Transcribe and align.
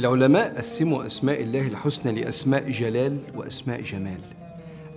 العلماء 0.00 0.56
قسموا 0.56 1.06
أسماء 1.06 1.42
الله 1.42 1.66
الحسنى 1.66 2.20
لأسماء 2.20 2.70
جلال 2.70 3.18
وأسماء 3.36 3.82
جمال. 3.82 4.20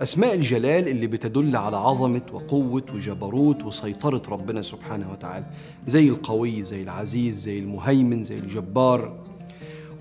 أسماء 0.02 0.34
الجلال 0.34 0.88
اللي 0.88 1.06
بتدل 1.06 1.56
على 1.56 1.76
عظمة 1.76 2.22
وقوة 2.32 2.84
وجبروت 2.94 3.62
وسيطرة 3.62 4.22
ربنا 4.28 4.62
سبحانه 4.62 5.12
وتعالى 5.12 5.46
زي 5.86 6.08
القوي 6.08 6.62
زي 6.62 6.82
العزيز 6.82 7.40
زي 7.40 7.58
المهيمن 7.58 8.22
زي 8.22 8.38
الجبار. 8.38 9.18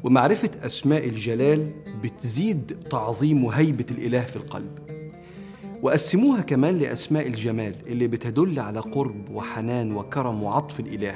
ومعرفة 0.03 0.49
أسماء 0.61 1.07
الجلال 1.07 1.71
بتزيد 2.03 2.77
تعظيم 2.89 3.43
وهيبة 3.43 3.85
الإله 3.91 4.21
في 4.21 4.35
القلب. 4.35 4.79
وقسموها 5.81 6.41
كمان 6.41 6.77
لأسماء 6.77 7.27
الجمال 7.27 7.75
اللي 7.87 8.07
بتدل 8.07 8.59
على 8.59 8.79
قرب 8.79 9.29
وحنان 9.29 9.95
وكرم 9.95 10.43
وعطف 10.43 10.79
الإله 10.79 11.15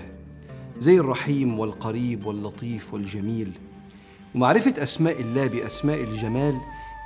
زي 0.79 0.99
الرحيم 0.99 1.59
والقريب 1.59 2.25
واللطيف 2.25 2.93
والجميل. 2.93 3.51
ومعرفة 4.37 4.83
أسماء 4.83 5.21
الله 5.21 5.47
بأسماء 5.47 6.03
الجمال 6.03 6.57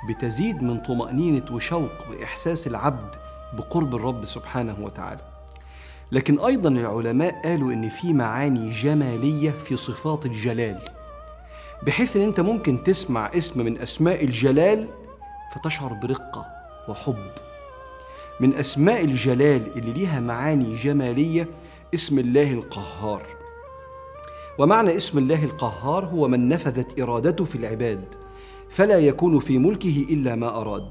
بتزيد 0.08 0.62
من 0.62 0.80
طمأنينة 0.80 1.44
وشوق 1.52 2.10
وإحساس 2.10 2.66
العبد 2.66 3.14
بقرب 3.52 3.94
الرب 3.94 4.24
سبحانه 4.24 4.76
وتعالى. 4.80 5.20
لكن 6.12 6.40
أيضا 6.40 6.68
العلماء 6.68 7.42
قالوا 7.44 7.72
إن 7.72 7.88
في 7.88 8.12
معاني 8.12 8.70
جمالية 8.70 9.50
في 9.50 9.76
صفات 9.76 10.26
الجلال 10.26 10.78
بحيث 11.82 12.16
إن 12.16 12.22
أنت 12.22 12.40
ممكن 12.40 12.82
تسمع 12.82 13.30
اسم 13.34 13.64
من 13.64 13.78
أسماء 13.78 14.24
الجلال 14.24 14.88
فتشعر 15.54 15.92
برقة 15.92 16.46
وحب. 16.88 17.30
من 18.40 18.54
أسماء 18.54 19.04
الجلال 19.04 19.78
اللي 19.78 19.92
ليها 19.92 20.20
معاني 20.20 20.76
جمالية 20.76 21.48
اسم 21.94 22.18
الله 22.18 22.50
القهار. 22.52 23.26
ومعنى 24.58 24.96
اسم 24.96 25.18
الله 25.18 25.44
القهار 25.44 26.04
هو 26.04 26.28
من 26.28 26.48
نفذت 26.48 27.00
إرادته 27.00 27.44
في 27.44 27.54
العباد 27.54 28.04
فلا 28.70 28.98
يكون 28.98 29.40
في 29.40 29.58
ملكه 29.58 30.06
إلا 30.10 30.34
ما 30.34 30.60
أراد. 30.60 30.88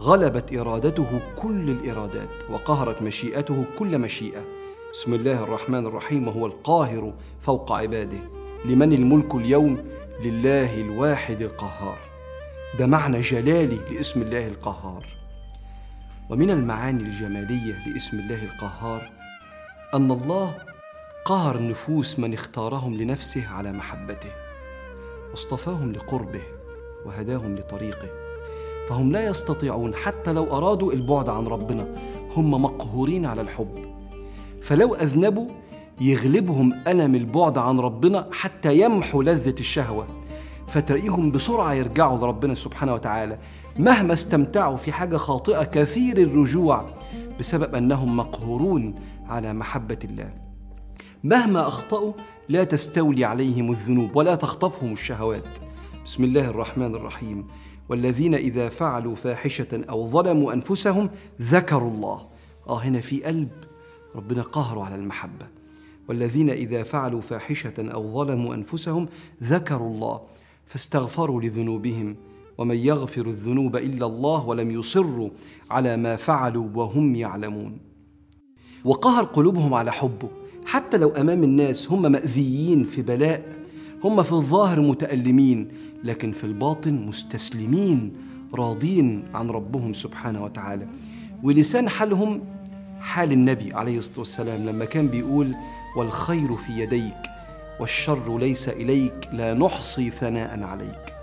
غلبت 0.00 0.52
إرادته 0.52 1.20
كل 1.36 1.70
الإرادات 1.70 2.28
وقهرت 2.50 3.02
مشيئته 3.02 3.64
كل 3.78 3.98
مشيئة. 3.98 4.44
بسم 4.92 5.14
الله 5.14 5.42
الرحمن 5.44 5.86
الرحيم 5.86 6.28
وهو 6.28 6.46
القاهر 6.46 7.14
فوق 7.42 7.72
عباده. 7.72 8.18
لمن 8.64 8.92
الملك 8.92 9.34
اليوم؟ 9.34 9.84
لله 10.24 10.80
الواحد 10.80 11.42
القهار. 11.42 11.98
ده 12.78 12.86
معنى 12.86 13.20
جلالي 13.20 13.78
لاسم 13.90 14.22
الله 14.22 14.46
القهار. 14.46 15.06
ومن 16.30 16.50
المعاني 16.50 17.02
الجمالية 17.02 17.74
لاسم 17.86 18.18
الله 18.18 18.44
القهار 18.44 19.10
أن 19.94 20.10
الله 20.10 20.54
قهر 21.26 21.62
نفوس 21.62 22.18
من 22.18 22.34
اختارهم 22.34 22.94
لنفسه 22.94 23.48
على 23.48 23.72
محبته 23.72 24.28
واصطفاهم 25.30 25.92
لقربه 25.92 26.42
وهداهم 27.06 27.56
لطريقه 27.56 28.08
فهم 28.88 29.12
لا 29.12 29.26
يستطيعون 29.26 29.94
حتى 29.94 30.32
لو 30.32 30.56
أرادوا 30.56 30.92
البعد 30.92 31.28
عن 31.28 31.46
ربنا 31.46 31.94
هم 32.36 32.50
مقهورين 32.50 33.26
على 33.26 33.40
الحب. 33.40 33.94
فلو 34.62 34.94
أذنبوا 34.94 35.48
يغلبهم 36.00 36.72
ألم 36.88 37.14
البعد 37.14 37.58
عن 37.58 37.78
ربنا 37.78 38.28
حتى 38.32 38.80
يمحوا 38.80 39.22
لذة 39.22 39.60
الشهوة 39.60 40.06
فتلاقيهم 40.66 41.30
بسرعة 41.30 41.74
يرجعوا 41.74 42.18
لربنا 42.18 42.54
سبحانه 42.54 42.94
وتعالى 42.94 43.38
مهما 43.78 44.12
استمتعوا 44.12 44.76
في 44.76 44.92
حاجة 44.92 45.16
خاطئة 45.16 45.64
كثير 45.64 46.18
الرجوع 46.18 46.84
بسبب 47.40 47.74
أنهم 47.74 48.16
مقهورون 48.16 48.94
على 49.28 49.52
محبة 49.52 49.98
الله. 50.04 50.45
مهما 51.26 51.68
أخطأوا 51.68 52.12
لا 52.48 52.64
تستولي 52.64 53.24
عليهم 53.24 53.70
الذنوب 53.70 54.16
ولا 54.16 54.34
تخطفهم 54.34 54.92
الشهوات. 54.92 55.58
بسم 56.04 56.24
الله 56.24 56.50
الرحمن 56.50 56.94
الرحيم. 56.94 57.46
والذين 57.88 58.34
إذا 58.34 58.68
فعلوا 58.68 59.14
فاحشة 59.14 59.84
أو 59.90 60.08
ظلموا 60.08 60.52
أنفسهم 60.52 61.10
ذكروا 61.42 61.90
الله. 61.90 62.26
آه 62.68 62.78
هنا 62.78 63.00
في 63.00 63.22
قلب 63.22 63.48
ربنا 64.16 64.42
قهروا 64.42 64.84
على 64.84 64.94
المحبة. 64.94 65.46
والذين 66.08 66.50
إذا 66.50 66.82
فعلوا 66.82 67.20
فاحشة 67.20 67.74
أو 67.78 68.14
ظلموا 68.14 68.54
أنفسهم 68.54 69.08
ذكروا 69.42 69.94
الله 69.94 70.20
فاستغفروا 70.66 71.42
لذنوبهم. 71.42 72.16
ومن 72.58 72.76
يغفر 72.76 73.26
الذنوب 73.26 73.76
إلا 73.76 74.06
الله 74.06 74.46
ولم 74.46 74.70
يصروا 74.70 75.30
على 75.70 75.96
ما 75.96 76.16
فعلوا 76.16 76.68
وهم 76.74 77.14
يعلمون. 77.14 77.78
وقهر 78.84 79.24
قلوبهم 79.24 79.74
على 79.74 79.92
حبه. 79.92 80.28
حتى 80.76 80.96
لو 80.96 81.10
أمام 81.10 81.44
الناس 81.44 81.92
هم 81.92 82.02
مأذيين 82.12 82.84
في 82.84 83.02
بلاء 83.02 83.42
هم 84.04 84.22
في 84.22 84.32
الظاهر 84.32 84.80
متألمين 84.80 85.68
لكن 86.04 86.32
في 86.32 86.44
الباطن 86.44 86.94
مستسلمين 86.94 88.12
راضين 88.54 89.24
عن 89.34 89.50
ربهم 89.50 89.92
سبحانه 89.92 90.44
وتعالى. 90.44 90.86
ولسان 91.42 91.88
حالهم 91.88 92.42
حال 93.00 93.32
النبي 93.32 93.74
عليه 93.74 93.98
الصلاة 93.98 94.18
والسلام 94.18 94.66
لما 94.66 94.84
كان 94.84 95.08
بيقول 95.08 95.54
والخير 95.96 96.56
في 96.56 96.72
يديك 96.72 97.22
والشر 97.80 98.38
ليس 98.38 98.68
إليك 98.68 99.28
لا 99.32 99.54
نحصي 99.54 100.10
ثناء 100.10 100.62
عليك. 100.62 101.14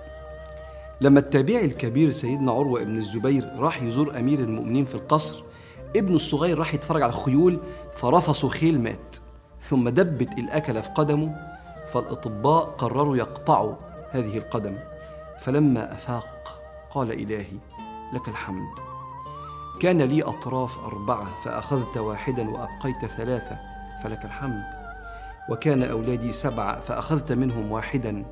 لما 1.01 1.19
التابعي 1.19 1.65
الكبير 1.65 2.09
سيدنا 2.09 2.51
عروة 2.51 2.83
بن 2.83 2.97
الزبير 2.97 3.49
راح 3.57 3.83
يزور 3.83 4.19
أمير 4.19 4.39
المؤمنين 4.39 4.85
في 4.85 4.95
القصر 4.95 5.43
ابنه 5.95 6.15
الصغير 6.15 6.57
راح 6.57 6.73
يتفرج 6.73 7.01
على 7.01 7.09
الخيول 7.09 7.59
فرفصوا 7.97 8.49
خيل 8.49 8.81
مات. 8.81 9.15
ثم 9.63 9.90
دبت 9.90 10.40
الأكلة 10.40 10.81
في 10.81 10.90
قدمه 10.90 11.57
فالأطباء 11.88 12.63
قرروا 12.66 13.18
يقطعوا 13.18 13.75
هذه 14.12 14.38
القدم. 14.38 14.78
فلما 15.40 15.94
أفاق 15.94 16.62
قال 16.90 17.12
إلهي 17.12 17.57
لك 18.13 18.28
الحمد. 18.28 18.79
كان 19.79 20.01
لي 20.01 20.24
أطراف 20.24 20.79
أربعة 20.79 21.35
فأخذت 21.35 21.97
واحدا 21.97 22.50
وأبقيت 22.50 23.06
ثلاثة 23.06 23.59
فلك 24.03 24.25
الحمد. 24.25 24.63
وكان 25.50 25.84
أولادي 25.84 26.31
سبعة 26.31 26.81
فأخذت 26.81 27.31
منهم 27.31 27.72
واحدا 27.72 28.25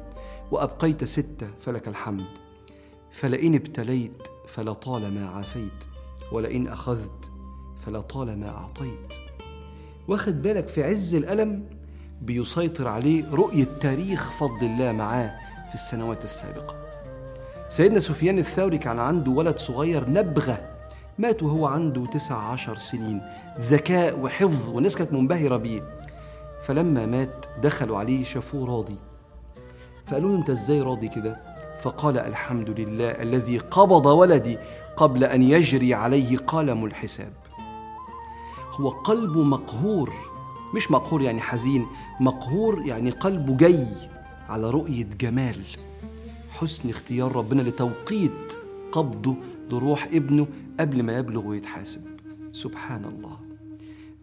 وأبقيت 0.51 1.03
ستة 1.03 1.49
فلك 1.59 1.87
الحمد. 1.87 2.27
فلئن 3.11 3.55
ابتليت 3.55 4.27
فلطالما 4.47 5.29
عافيت 5.29 5.85
ولئن 6.31 6.67
أخذت 6.67 7.31
فلطالما 7.79 8.49
أعطيت. 8.49 9.30
واخد 10.07 10.41
بالك 10.41 10.67
في 10.67 10.83
عز 10.83 11.15
الألم 11.15 11.63
بيسيطر 12.21 12.87
عليه 12.87 13.23
رؤية 13.31 13.67
تاريخ 13.79 14.31
فضل 14.31 14.65
الله 14.65 14.91
معاه 14.91 15.31
في 15.69 15.73
السنوات 15.73 16.23
السابقة. 16.23 16.75
سيدنا 17.69 17.99
سفيان 17.99 18.39
الثوري 18.39 18.77
كان 18.77 18.99
عنده 18.99 19.31
ولد 19.31 19.57
صغير 19.57 20.09
نبغة 20.09 20.61
مات 21.19 21.43
وهو 21.43 21.65
عنده 21.65 22.05
تسع 22.05 22.35
عشر 22.35 22.77
سنين 22.77 23.21
ذكاء 23.59 24.19
وحفظ 24.19 24.69
والناس 24.69 24.95
كانت 24.95 25.13
منبهرة 25.13 25.57
بيه. 25.57 25.81
فلما 26.63 27.05
مات 27.05 27.45
دخلوا 27.61 27.97
عليه 27.97 28.23
شافوه 28.23 28.67
راضي. 28.67 28.97
فقالوا 30.05 30.29
له 30.29 30.37
أنت 30.37 30.49
إزاي 30.49 30.81
راضي 30.81 31.07
كده؟ 31.07 31.39
فقال 31.81 32.17
الحمد 32.17 32.69
لله 32.69 33.09
الذي 33.09 33.57
قبض 33.57 34.05
ولدي 34.05 34.57
قبل 34.95 35.23
أن 35.23 35.41
يجري 35.41 35.93
عليه 35.93 36.37
قلم 36.37 36.85
الحساب. 36.85 37.40
هو 38.71 38.89
قلبه 38.89 39.43
مقهور 39.43 40.13
مش 40.75 40.91
مقهور 40.91 41.21
يعني 41.21 41.41
حزين 41.41 41.85
مقهور 42.19 42.81
يعني 42.85 43.09
قلبه 43.09 43.57
جاي 43.57 43.87
على 44.49 44.69
رؤية 44.69 45.03
جمال. 45.19 45.61
حسن 46.49 46.89
اختيار 46.89 47.35
ربنا 47.35 47.61
لتوقيت 47.61 48.53
قبضه 48.91 49.35
لروح 49.71 50.09
ابنه 50.13 50.47
قبل 50.79 51.03
ما 51.03 51.17
يبلغ 51.17 51.45
ويتحاسب. 51.47 52.01
سبحان 52.51 53.05
الله. 53.05 53.37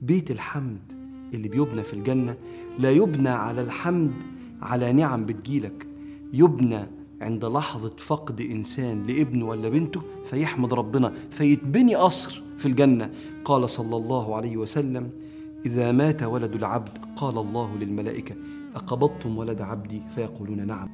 بيت 0.02 0.30
الحمد 0.30 0.92
اللي 1.34 1.48
بيبنى 1.48 1.82
في 1.82 1.92
الجنة 1.92 2.36
لا 2.78 2.90
يبنى 2.90 3.28
على 3.28 3.60
الحمد 3.60 4.12
على 4.62 4.92
نعم 4.92 5.26
بتجيلك 5.26 5.86
يبنى 6.32 6.86
عند 7.20 7.44
لحظة 7.44 7.92
فقد 7.98 8.40
إنسان 8.40 9.02
لابنه 9.02 9.46
ولا 9.48 9.68
بنته 9.68 10.02
فيحمد 10.24 10.74
ربنا 10.74 11.12
فيتبني 11.30 11.94
قصر 11.94 12.42
في 12.56 12.66
الجنة. 12.66 13.10
قال 13.44 13.70
صلى 13.70 13.96
الله 13.96 14.36
عليه 14.36 14.56
وسلم 14.56 15.10
إذا 15.66 15.92
مات 15.92 16.22
ولد 16.22 16.54
العبد 16.54 16.98
قال 17.16 17.38
الله 17.38 17.76
للملائكة 17.76 18.34
أقبضتم 18.74 19.38
ولد 19.38 19.60
عبدي؟ 19.60 20.02
فيقولون 20.14 20.66
نعم. 20.66 20.88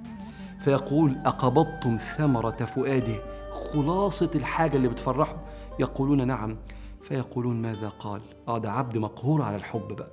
فيقول 0.60 1.16
أقبضتم 1.26 1.96
ثمرة 1.96 2.50
فؤاده. 2.64 3.20
خلاصة 3.52 4.30
الحاجة 4.34 4.76
اللي 4.76 4.88
بتفرحه 4.88 5.36
يقولون 5.80 6.26
نعم. 6.26 6.56
فيقولون 7.02 7.62
ماذا 7.62 7.88
قال؟ 7.88 8.20
آه 8.48 8.58
ده 8.58 8.72
عبد 8.72 8.98
مقهور 8.98 9.42
على 9.42 9.56
الحب 9.56 9.88
بقى. 9.96 10.10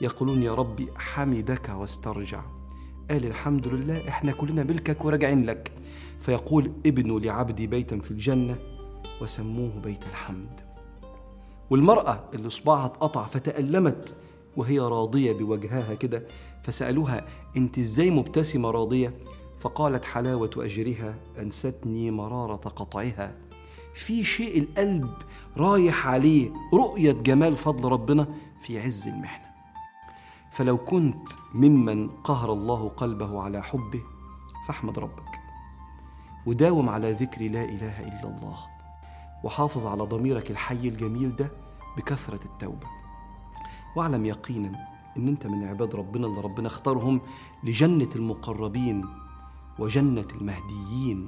يقولون 0.00 0.42
يا 0.42 0.54
ربي 0.54 0.88
حمدك 0.96 1.68
واسترجع. 1.68 2.40
قال 3.10 3.26
الحمد 3.26 3.68
لله 3.68 4.08
إحنا 4.08 4.32
كلنا 4.32 4.62
ملكك 4.62 5.04
وراجعين 5.04 5.44
لك. 5.44 5.72
فيقول 6.20 6.72
ابنوا 6.86 7.20
لعبدي 7.20 7.66
بيتا 7.66 7.98
في 7.98 8.10
الجنة 8.10 8.56
وسموه 9.22 9.72
بيت 9.84 10.02
الحمد. 10.06 10.60
والمرأة 11.70 12.24
اللي 12.34 12.50
صباعها 12.50 12.86
اتقطع 12.86 13.26
فتألمت 13.26 14.16
وهي 14.56 14.78
راضية 14.78 15.32
بوجهها 15.32 15.94
كده 15.94 16.26
فسألوها 16.64 17.26
انت 17.56 17.78
إزاي 17.78 18.10
مبتسمة 18.10 18.70
راضية؟ 18.70 19.14
فقالت 19.58 20.04
حلاوة 20.04 20.50
أجرها 20.56 21.14
أنستني 21.38 22.10
مرارة 22.10 22.56
قطعها. 22.56 23.34
في 23.94 24.24
شيء 24.24 24.58
القلب 24.58 25.10
رايح 25.56 26.06
عليه 26.06 26.50
رؤية 26.74 27.12
جمال 27.12 27.56
فضل 27.56 27.88
ربنا 27.88 28.26
في 28.60 28.80
عز 28.80 29.08
المحنة. 29.08 29.43
فلو 30.54 30.76
كنت 30.78 31.28
ممن 31.54 32.08
قهر 32.08 32.52
الله 32.52 32.88
قلبه 32.88 33.42
على 33.42 33.62
حبه 33.62 34.02
فاحمد 34.66 34.98
ربك. 34.98 35.40
وداوم 36.46 36.88
على 36.88 37.12
ذكر 37.12 37.42
لا 37.42 37.64
إله 37.64 38.00
إلا 38.00 38.24
الله 38.24 38.56
وحافظ 39.44 39.86
على 39.86 40.02
ضميرك 40.02 40.50
الحي 40.50 40.88
الجميل 40.88 41.36
ده 41.36 41.50
بكثرة 41.96 42.40
التوبة. 42.44 42.86
واعلم 43.96 44.26
يقينا 44.26 44.88
إن 45.16 45.28
أنت 45.28 45.46
من 45.46 45.64
عباد 45.64 45.94
ربنا 45.94 46.26
اللي 46.26 46.40
ربنا 46.40 46.66
اختارهم 46.66 47.20
لجنة 47.64 48.08
المقربين 48.16 49.04
وجنة 49.78 50.26
المهديين 50.34 51.26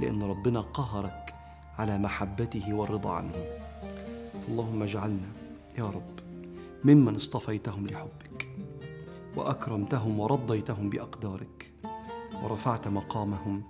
لأن 0.00 0.22
ربنا 0.22 0.60
قهرك 0.60 1.34
على 1.78 1.98
محبته 1.98 2.74
والرضا 2.74 3.12
عنه 3.12 3.32
اللهم 4.48 4.82
اجعلنا 4.82 5.28
يا 5.78 5.84
رب 5.84 6.27
ممن 6.84 7.14
اصطفيتهم 7.14 7.86
لحبك 7.86 8.48
وأكرمتهم 9.36 10.20
ورضيتهم 10.20 10.90
بأقدارك 10.90 11.72
ورفعت 12.42 12.88
مقامهم 12.88 13.62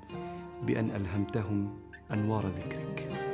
بأن 0.66 0.90
ألهمتهم 0.90 1.78
أنوار 2.12 2.46
ذكرك. 2.46 3.27